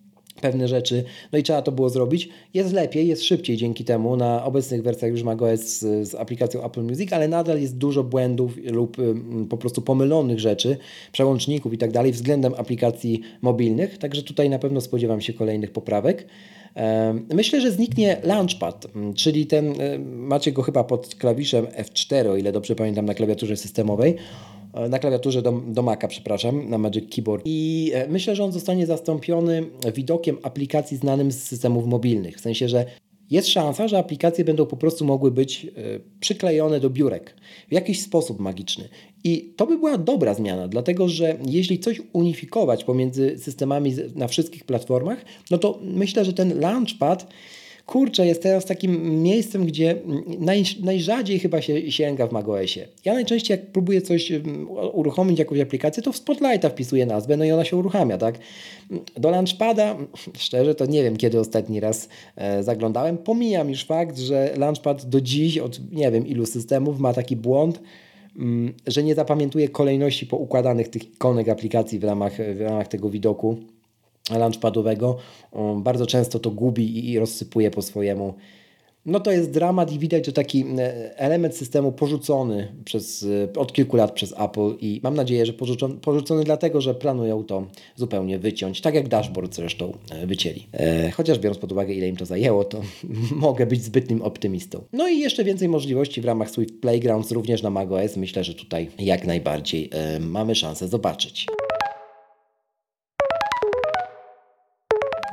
[0.45, 2.29] pewne rzeczy, no i trzeba to było zrobić.
[2.53, 6.83] Jest lepiej, jest szybciej dzięki temu na obecnych wersjach już macOS z, z aplikacją Apple
[6.83, 8.97] Music, ale nadal jest dużo błędów lub
[9.49, 10.77] po prostu pomylonych rzeczy,
[11.11, 16.27] przełączników i tak dalej względem aplikacji mobilnych, także tutaj na pewno spodziewam się kolejnych poprawek.
[17.33, 22.75] Myślę, że zniknie Launchpad, czyli ten, macie go chyba pod klawiszem F4, o ile dobrze
[22.75, 24.15] pamiętam, na klawiaturze systemowej.
[24.75, 27.43] E, na klawiaturze do, do Maca, przepraszam, na Magic Keyboard.
[27.45, 32.37] I e, myślę, że on zostanie zastąpiony widokiem aplikacji znanym z systemów mobilnych.
[32.37, 32.85] W sensie, że
[33.31, 35.69] jest szansa, że aplikacje będą po prostu mogły być e,
[36.19, 37.35] przyklejone do biurek
[37.69, 38.89] w jakiś sposób magiczny.
[39.23, 44.63] I to by była dobra zmiana, dlatego że jeśli coś unifikować pomiędzy systemami na wszystkich
[44.63, 47.27] platformach, no to myślę, że ten Launchpad
[47.85, 49.95] kurczę, jest teraz takim miejscem, gdzie
[50.39, 52.87] naj, najrzadziej chyba się sięga w macOSie.
[53.05, 57.45] Ja najczęściej jak próbuję coś mm, uruchomić, jakąś aplikację, to w Spotlighta wpisuję nazwę, no
[57.45, 58.35] i ona się uruchamia, tak?
[59.17, 59.97] Do Launchpada,
[60.37, 63.17] szczerze, to nie wiem, kiedy ostatni raz e, zaglądałem.
[63.17, 67.81] Pomijam już fakt, że Launchpad do dziś, od nie wiem ilu systemów, ma taki błąd,
[68.35, 73.57] mm, że nie zapamiętuje kolejności poukładanych tych ikonek aplikacji w ramach, w ramach tego widoku
[74.31, 75.17] launchpadowego.
[75.75, 78.33] Bardzo często to gubi i rozsypuje po swojemu.
[79.05, 83.73] No to jest dramat i widać, że taki e, element systemu porzucony przez, e, od
[83.73, 88.39] kilku lat przez Apple i mam nadzieję, że porzucony, porzucony dlatego, że planują to zupełnie
[88.39, 90.67] wyciąć, tak jak dashboard zresztą e, wycięli.
[90.73, 92.81] E, chociaż biorąc pod uwagę, ile im to zajęło, to
[93.35, 94.83] mogę być zbytnim optymistą.
[94.93, 98.17] No i jeszcze więcej możliwości w ramach Swift Playgrounds, również na macOS.
[98.17, 101.45] Myślę, że tutaj jak najbardziej e, mamy szansę zobaczyć.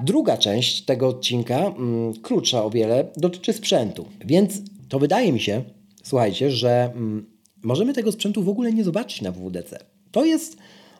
[0.02, 4.04] Druga część tego odcinka, mm, krótsza o wiele, dotyczy sprzętu.
[4.24, 5.62] Więc to wydaje mi się,
[6.02, 7.26] słuchajcie, że mm,
[7.62, 9.78] możemy tego sprzętu w ogóle nie zobaczyć na WWDC.
[10.12, 10.56] To jest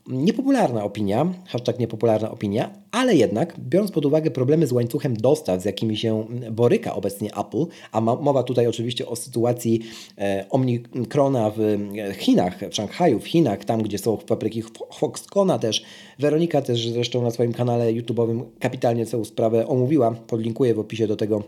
[0.07, 5.65] Niepopularna opinia, hashtag niepopularna opinia, ale jednak, biorąc pod uwagę problemy z łańcuchem dostaw, z
[5.65, 9.81] jakimi się boryka obecnie Apple, a mowa tutaj oczywiście o sytuacji
[10.19, 14.63] e, Omnikrona w e, Chinach, w Szanghaju, w Chinach, tam gdzie są fabryki
[14.95, 15.85] Foxcona też.
[16.19, 21.17] Weronika też zresztą na swoim kanale YouTube'owym kapitalnie całą sprawę omówiła, podlinkuję w opisie do
[21.17, 21.43] tego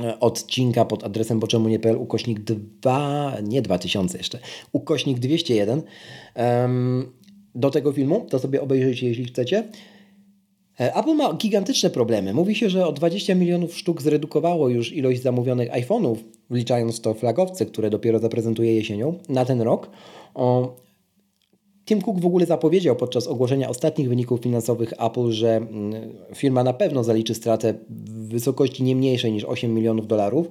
[0.00, 4.38] e, odcinka pod adresem boczemu.pl ukośnik 2, nie 2000 jeszcze,
[4.72, 5.82] ukośnik 201.
[6.36, 7.21] Um,
[7.54, 9.64] do tego filmu, to sobie obejrzyjcie, jeśli chcecie.
[10.80, 12.34] E, Apple ma gigantyczne problemy.
[12.34, 16.16] Mówi się, że o 20 milionów sztuk zredukowało już ilość zamówionych iPhone'ów,
[16.50, 19.90] wliczając to flagowce, które dopiero zaprezentuje jesienią, na ten rok.
[20.34, 20.76] O,
[21.84, 26.72] Tim Cook w ogóle zapowiedział podczas ogłoszenia ostatnich wyników finansowych Apple, że mm, firma na
[26.72, 30.48] pewno zaliczy stratę w wysokości nie mniejszej niż 8 milionów dolarów,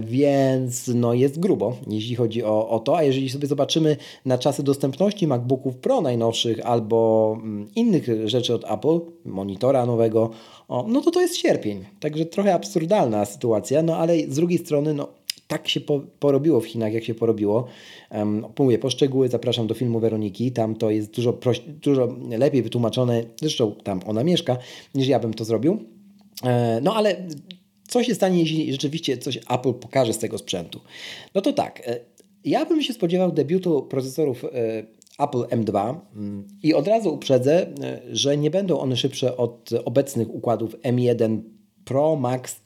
[0.00, 2.96] więc no jest grubo, jeśli chodzi o, o to.
[2.96, 8.64] A jeżeli sobie zobaczymy na czasy dostępności MacBooków Pro najnowszych albo mm, innych rzeczy od
[8.70, 10.30] Apple, monitora nowego,
[10.68, 11.84] no to to jest sierpień.
[12.00, 15.08] Także trochę absurdalna sytuacja, no ale z drugiej strony, no
[15.48, 17.66] tak się po, porobiło w Chinach, jak się porobiło.
[18.10, 22.62] Um, mówię, po szczegóły zapraszam do filmu Weroniki, tam to jest dużo, proś, dużo lepiej
[22.62, 24.56] wytłumaczone, zresztą tam ona mieszka,
[24.94, 25.78] niż ja bym to zrobił.
[26.44, 27.16] E, no ale
[27.86, 30.80] co się stanie, jeśli rzeczywiście coś Apple pokaże z tego sprzętu?
[31.34, 32.00] No to tak, e,
[32.44, 34.48] ja bym się spodziewał debiutu procesorów e,
[35.18, 40.34] Apple M2 mm, i od razu uprzedzę, e, że nie będą one szybsze od obecnych
[40.34, 41.40] układów M1
[41.84, 42.56] Pro, Max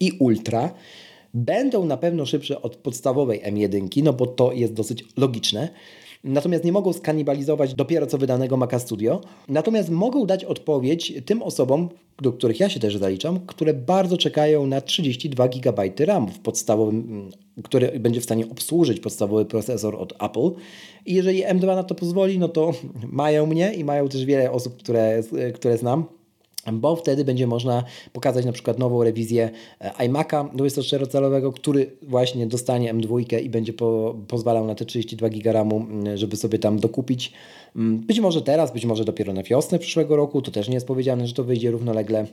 [0.00, 0.74] i Ultra,
[1.34, 5.68] będą na pewno szybsze od podstawowej M1, no bo to jest dosyć logiczne.
[6.24, 9.20] Natomiast nie mogą skanibalizować dopiero co wydanego Maca Studio.
[9.48, 11.88] Natomiast mogą dać odpowiedź tym osobom,
[12.22, 17.30] do których ja się też zaliczam, które bardzo czekają na 32 GB RAM w podstawowym,
[17.64, 20.50] który będzie w stanie obsłużyć podstawowy procesor od Apple.
[21.06, 22.72] I jeżeli M2 na to pozwoli, no to
[23.22, 25.22] mają mnie i mają też wiele osób, które,
[25.54, 26.04] które znam
[26.72, 29.50] bo wtedy będzie można pokazać na przykład nową rewizję
[29.80, 35.52] e, iMac'a 24-calowego, który właśnie dostanie M2 i będzie po, pozwalał na te 32 GB
[35.52, 37.32] RAMu, żeby sobie tam dokupić.
[37.76, 41.26] Być może teraz, być może dopiero na wiosnę przyszłego roku, to też nie jest powiedziane,
[41.26, 42.26] że to wyjdzie równolegle.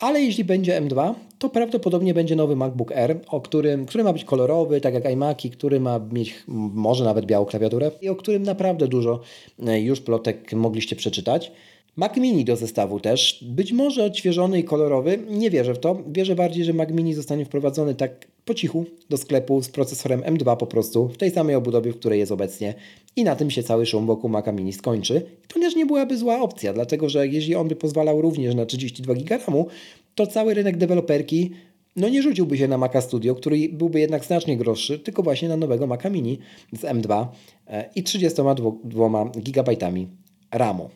[0.00, 4.24] Ale jeśli będzie M2, to prawdopodobnie będzie nowy MacBook Air, o którym, który ma być
[4.24, 6.34] kolorowy, tak jak iMac, który ma mieć
[6.74, 9.20] może nawet białą klawiaturę i o którym naprawdę dużo
[9.66, 11.52] e, już plotek mogliście przeczytać.
[11.96, 16.02] Mac Mini do zestawu też, być może odświeżony i kolorowy, nie wierzę w to.
[16.08, 20.56] Wierzę bardziej, że Mac Mini zostanie wprowadzony tak po cichu do sklepu z procesorem M2
[20.56, 22.74] po prostu, w tej samej obudowie, w której jest obecnie
[23.16, 25.22] i na tym się cały szum wokół Maca Mini skończy.
[25.48, 29.14] To też nie byłaby zła opcja, dlatego że jeśli on by pozwalał również na 32
[29.14, 29.66] GB RAMu,
[30.14, 31.50] to cały rynek deweloperki
[31.96, 35.56] no nie rzuciłby się na Maca Studio, który byłby jednak znacznie droższy, tylko właśnie na
[35.56, 36.38] nowego Maca Mini
[36.72, 37.26] z M2
[37.66, 39.76] e, i 32 GB
[40.52, 40.90] RAMu.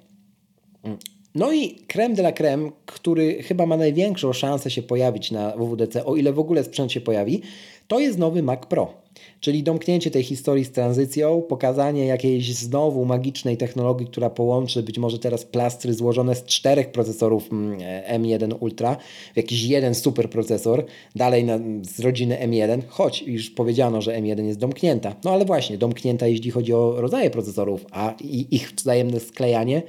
[1.35, 6.05] No i creme de la creme, który chyba ma największą szansę się pojawić na WWDC,
[6.05, 7.43] o ile w ogóle sprzęt się pojawi,
[7.89, 9.05] to jest nowy Mac Pro.
[9.41, 15.19] Czyli domknięcie tej historii z tranzycją, pokazanie jakiejś znowu magicznej technologii, która połączy być może
[15.19, 18.97] teraz plastry złożone z czterech procesorów M1 mm, Ultra
[19.35, 20.85] w jakiś jeden super procesor,
[21.17, 25.17] dalej na, z rodziny M1, choć już powiedziano, że M1 jest domknięta.
[25.25, 28.15] No ale właśnie, domknięta jeśli chodzi o rodzaje procesorów, a
[28.51, 29.83] ich wzajemne sklejanie,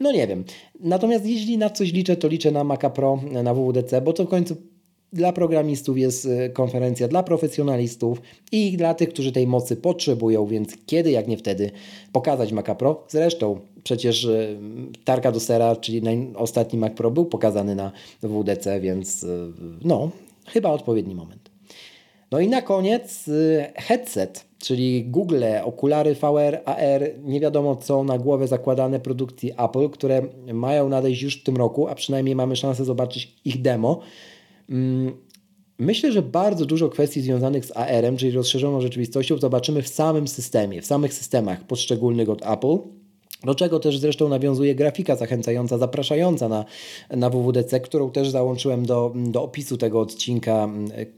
[0.00, 0.44] no nie wiem.
[0.80, 4.28] Natomiast jeśli na coś liczę, to liczę na Maca Pro, na WWDC, bo to w
[4.28, 4.56] końcu
[5.12, 10.76] dla programistów jest y, konferencja dla profesjonalistów i dla tych, którzy tej mocy potrzebują, więc
[10.86, 11.70] kiedy jak nie wtedy
[12.12, 13.04] pokazać Maca Pro.
[13.08, 14.58] Zresztą przecież y,
[15.04, 16.02] Tarka do Sera, czyli
[16.36, 17.92] ostatni Mac Pro był pokazany na
[18.22, 19.52] WDC, więc y,
[19.84, 20.10] no,
[20.46, 21.50] chyba odpowiedni moment.
[22.32, 23.30] No i na koniec
[23.74, 30.22] headset, czyli Google, okulary VR, AR, nie wiadomo co na głowę zakładane produkcji Apple, które
[30.52, 34.00] mają nadejść już w tym roku, a przynajmniej mamy szansę zobaczyć ich demo.
[34.70, 35.12] Mm,
[35.78, 40.82] myślę, że bardzo dużo kwestii związanych z AR-em, czyli rozszerzoną rzeczywistością, zobaczymy w samym systemie,
[40.82, 42.78] w samych systemach poszczególnych od Apple.
[43.44, 46.64] Do czego też zresztą nawiązuje grafika zachęcająca, zapraszająca na,
[47.10, 50.68] na WWDC, którą też załączyłem do, do opisu tego odcinka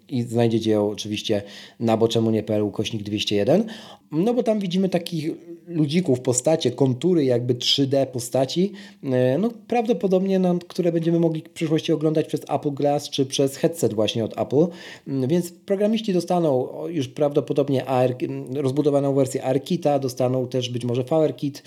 [0.08, 1.42] i znajdziecie ją oczywiście
[1.80, 3.64] na boczemunie.pl kośnik 201.
[4.12, 5.30] No bo tam widzimy takich
[5.66, 8.72] ludzików, postacie, kontury jakby 3D postaci,
[9.05, 13.94] e, no prawdopodobnie, które będziemy mogli w przyszłości oglądać przez Apple Glass czy przez headset
[13.94, 14.66] właśnie od Apple,
[15.09, 18.16] mm, więc programiści dostaną już prawdopodobnie AR,
[18.55, 21.62] rozbudowaną wersję ARKita, dostaną też być może VRKit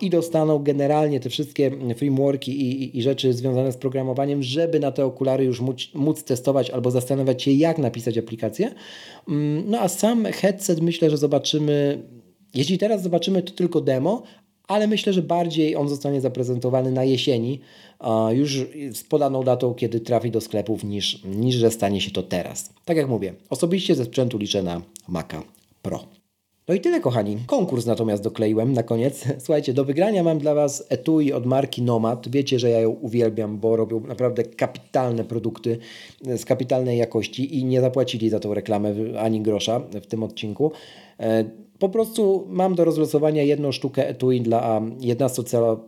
[0.00, 4.92] i dostaną generalnie te wszystkie frameworki i, i, i rzeczy związane z programowaniem, żeby na
[4.92, 8.74] te okulary już móc, móc testować albo zastanawiać się, jak napisać aplikację.
[9.28, 12.02] Mm, no a sam headset myślę, że zobaczymy
[12.58, 14.22] jeśli teraz zobaczymy, to tylko demo,
[14.68, 17.60] ale myślę, że bardziej on zostanie zaprezentowany na jesieni,
[18.30, 22.70] już z podaną datą, kiedy trafi do sklepów, niż, niż że stanie się to teraz.
[22.84, 25.42] Tak jak mówię, osobiście ze sprzętu liczę na Maca
[25.82, 26.04] Pro.
[26.68, 27.38] No i tyle, kochani.
[27.46, 29.24] Konkurs natomiast dokleiłem na koniec.
[29.44, 32.28] Słuchajcie, do wygrania mam dla Was etui od marki Nomad.
[32.28, 35.78] Wiecie, że ja ją uwielbiam, bo robią naprawdę kapitalne produkty
[36.36, 40.72] z kapitalnej jakości i nie zapłacili za tą reklamę ani grosza w tym odcinku.
[41.78, 45.78] Po prostu mam do rozlosowania jedną sztukę etui dla 11-calowej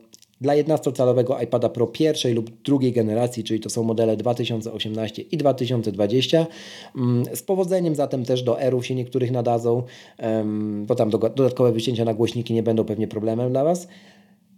[0.40, 6.46] Dla 11-calowego iPada Pro pierwszej lub drugiej generacji, czyli to są modele 2018 i 2020.
[6.96, 9.82] Mm, z powodzeniem zatem też do Airów się niektórych nadadzą,
[10.86, 13.88] bo tam dodatkowe wycięcia na głośniki nie będą pewnie problemem dla Was.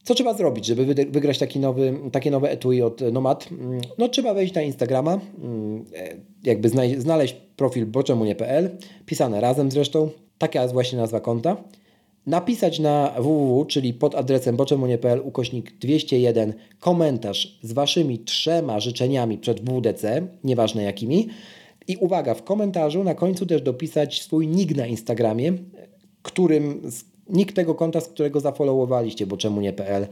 [0.03, 3.49] Co trzeba zrobić, żeby wygrać taki nowy, takie nowe etui od Nomad?
[3.53, 6.69] Mm, no trzeba wejść na Instagrama, mm, e, jakby
[6.99, 8.71] znaleźć profil boczemunie.pl,
[9.07, 10.11] pisane razem zresztą,
[10.43, 11.57] taka jest właśnie nazwa konta.
[12.27, 19.61] Napisać na www, czyli pod adresem boczemunie.pl ukośnik 201 komentarz z Waszymi trzema życzeniami przed
[19.61, 21.29] WWDC, nieważne jakimi.
[21.89, 25.53] I uwaga, w komentarzu na końcu też dopisać swój nick na Instagramie,
[26.23, 26.83] którym
[27.29, 30.07] nikt tego konta, z którego zafollowowaliście, bo czemu nie.pl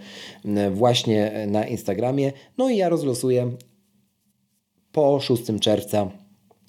[0.70, 2.32] właśnie na Instagramie.
[2.58, 3.50] No i ja rozlosuję
[4.92, 6.10] po 6 czerwca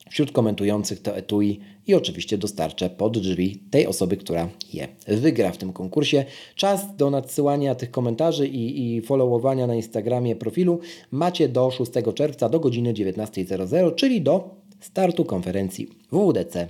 [0.10, 5.58] wśród komentujących to etui i oczywiście dostarczę pod drzwi tej osoby, która je wygra w
[5.58, 6.26] tym konkursie.
[6.56, 10.80] Czas do nadsyłania tych komentarzy i, i followowania na Instagramie profilu
[11.12, 16.68] macie do 6 czerwca do godziny 19.00, czyli do startu konferencji WWDC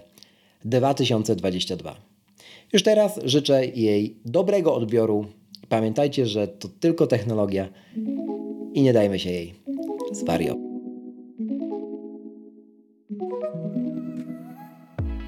[0.65, 1.95] 2022.
[2.73, 5.25] Już teraz życzę jej dobrego odbioru.
[5.69, 7.69] Pamiętajcie, że to tylko technologia
[8.73, 9.53] i nie dajmy się jej
[10.11, 10.70] zwariować.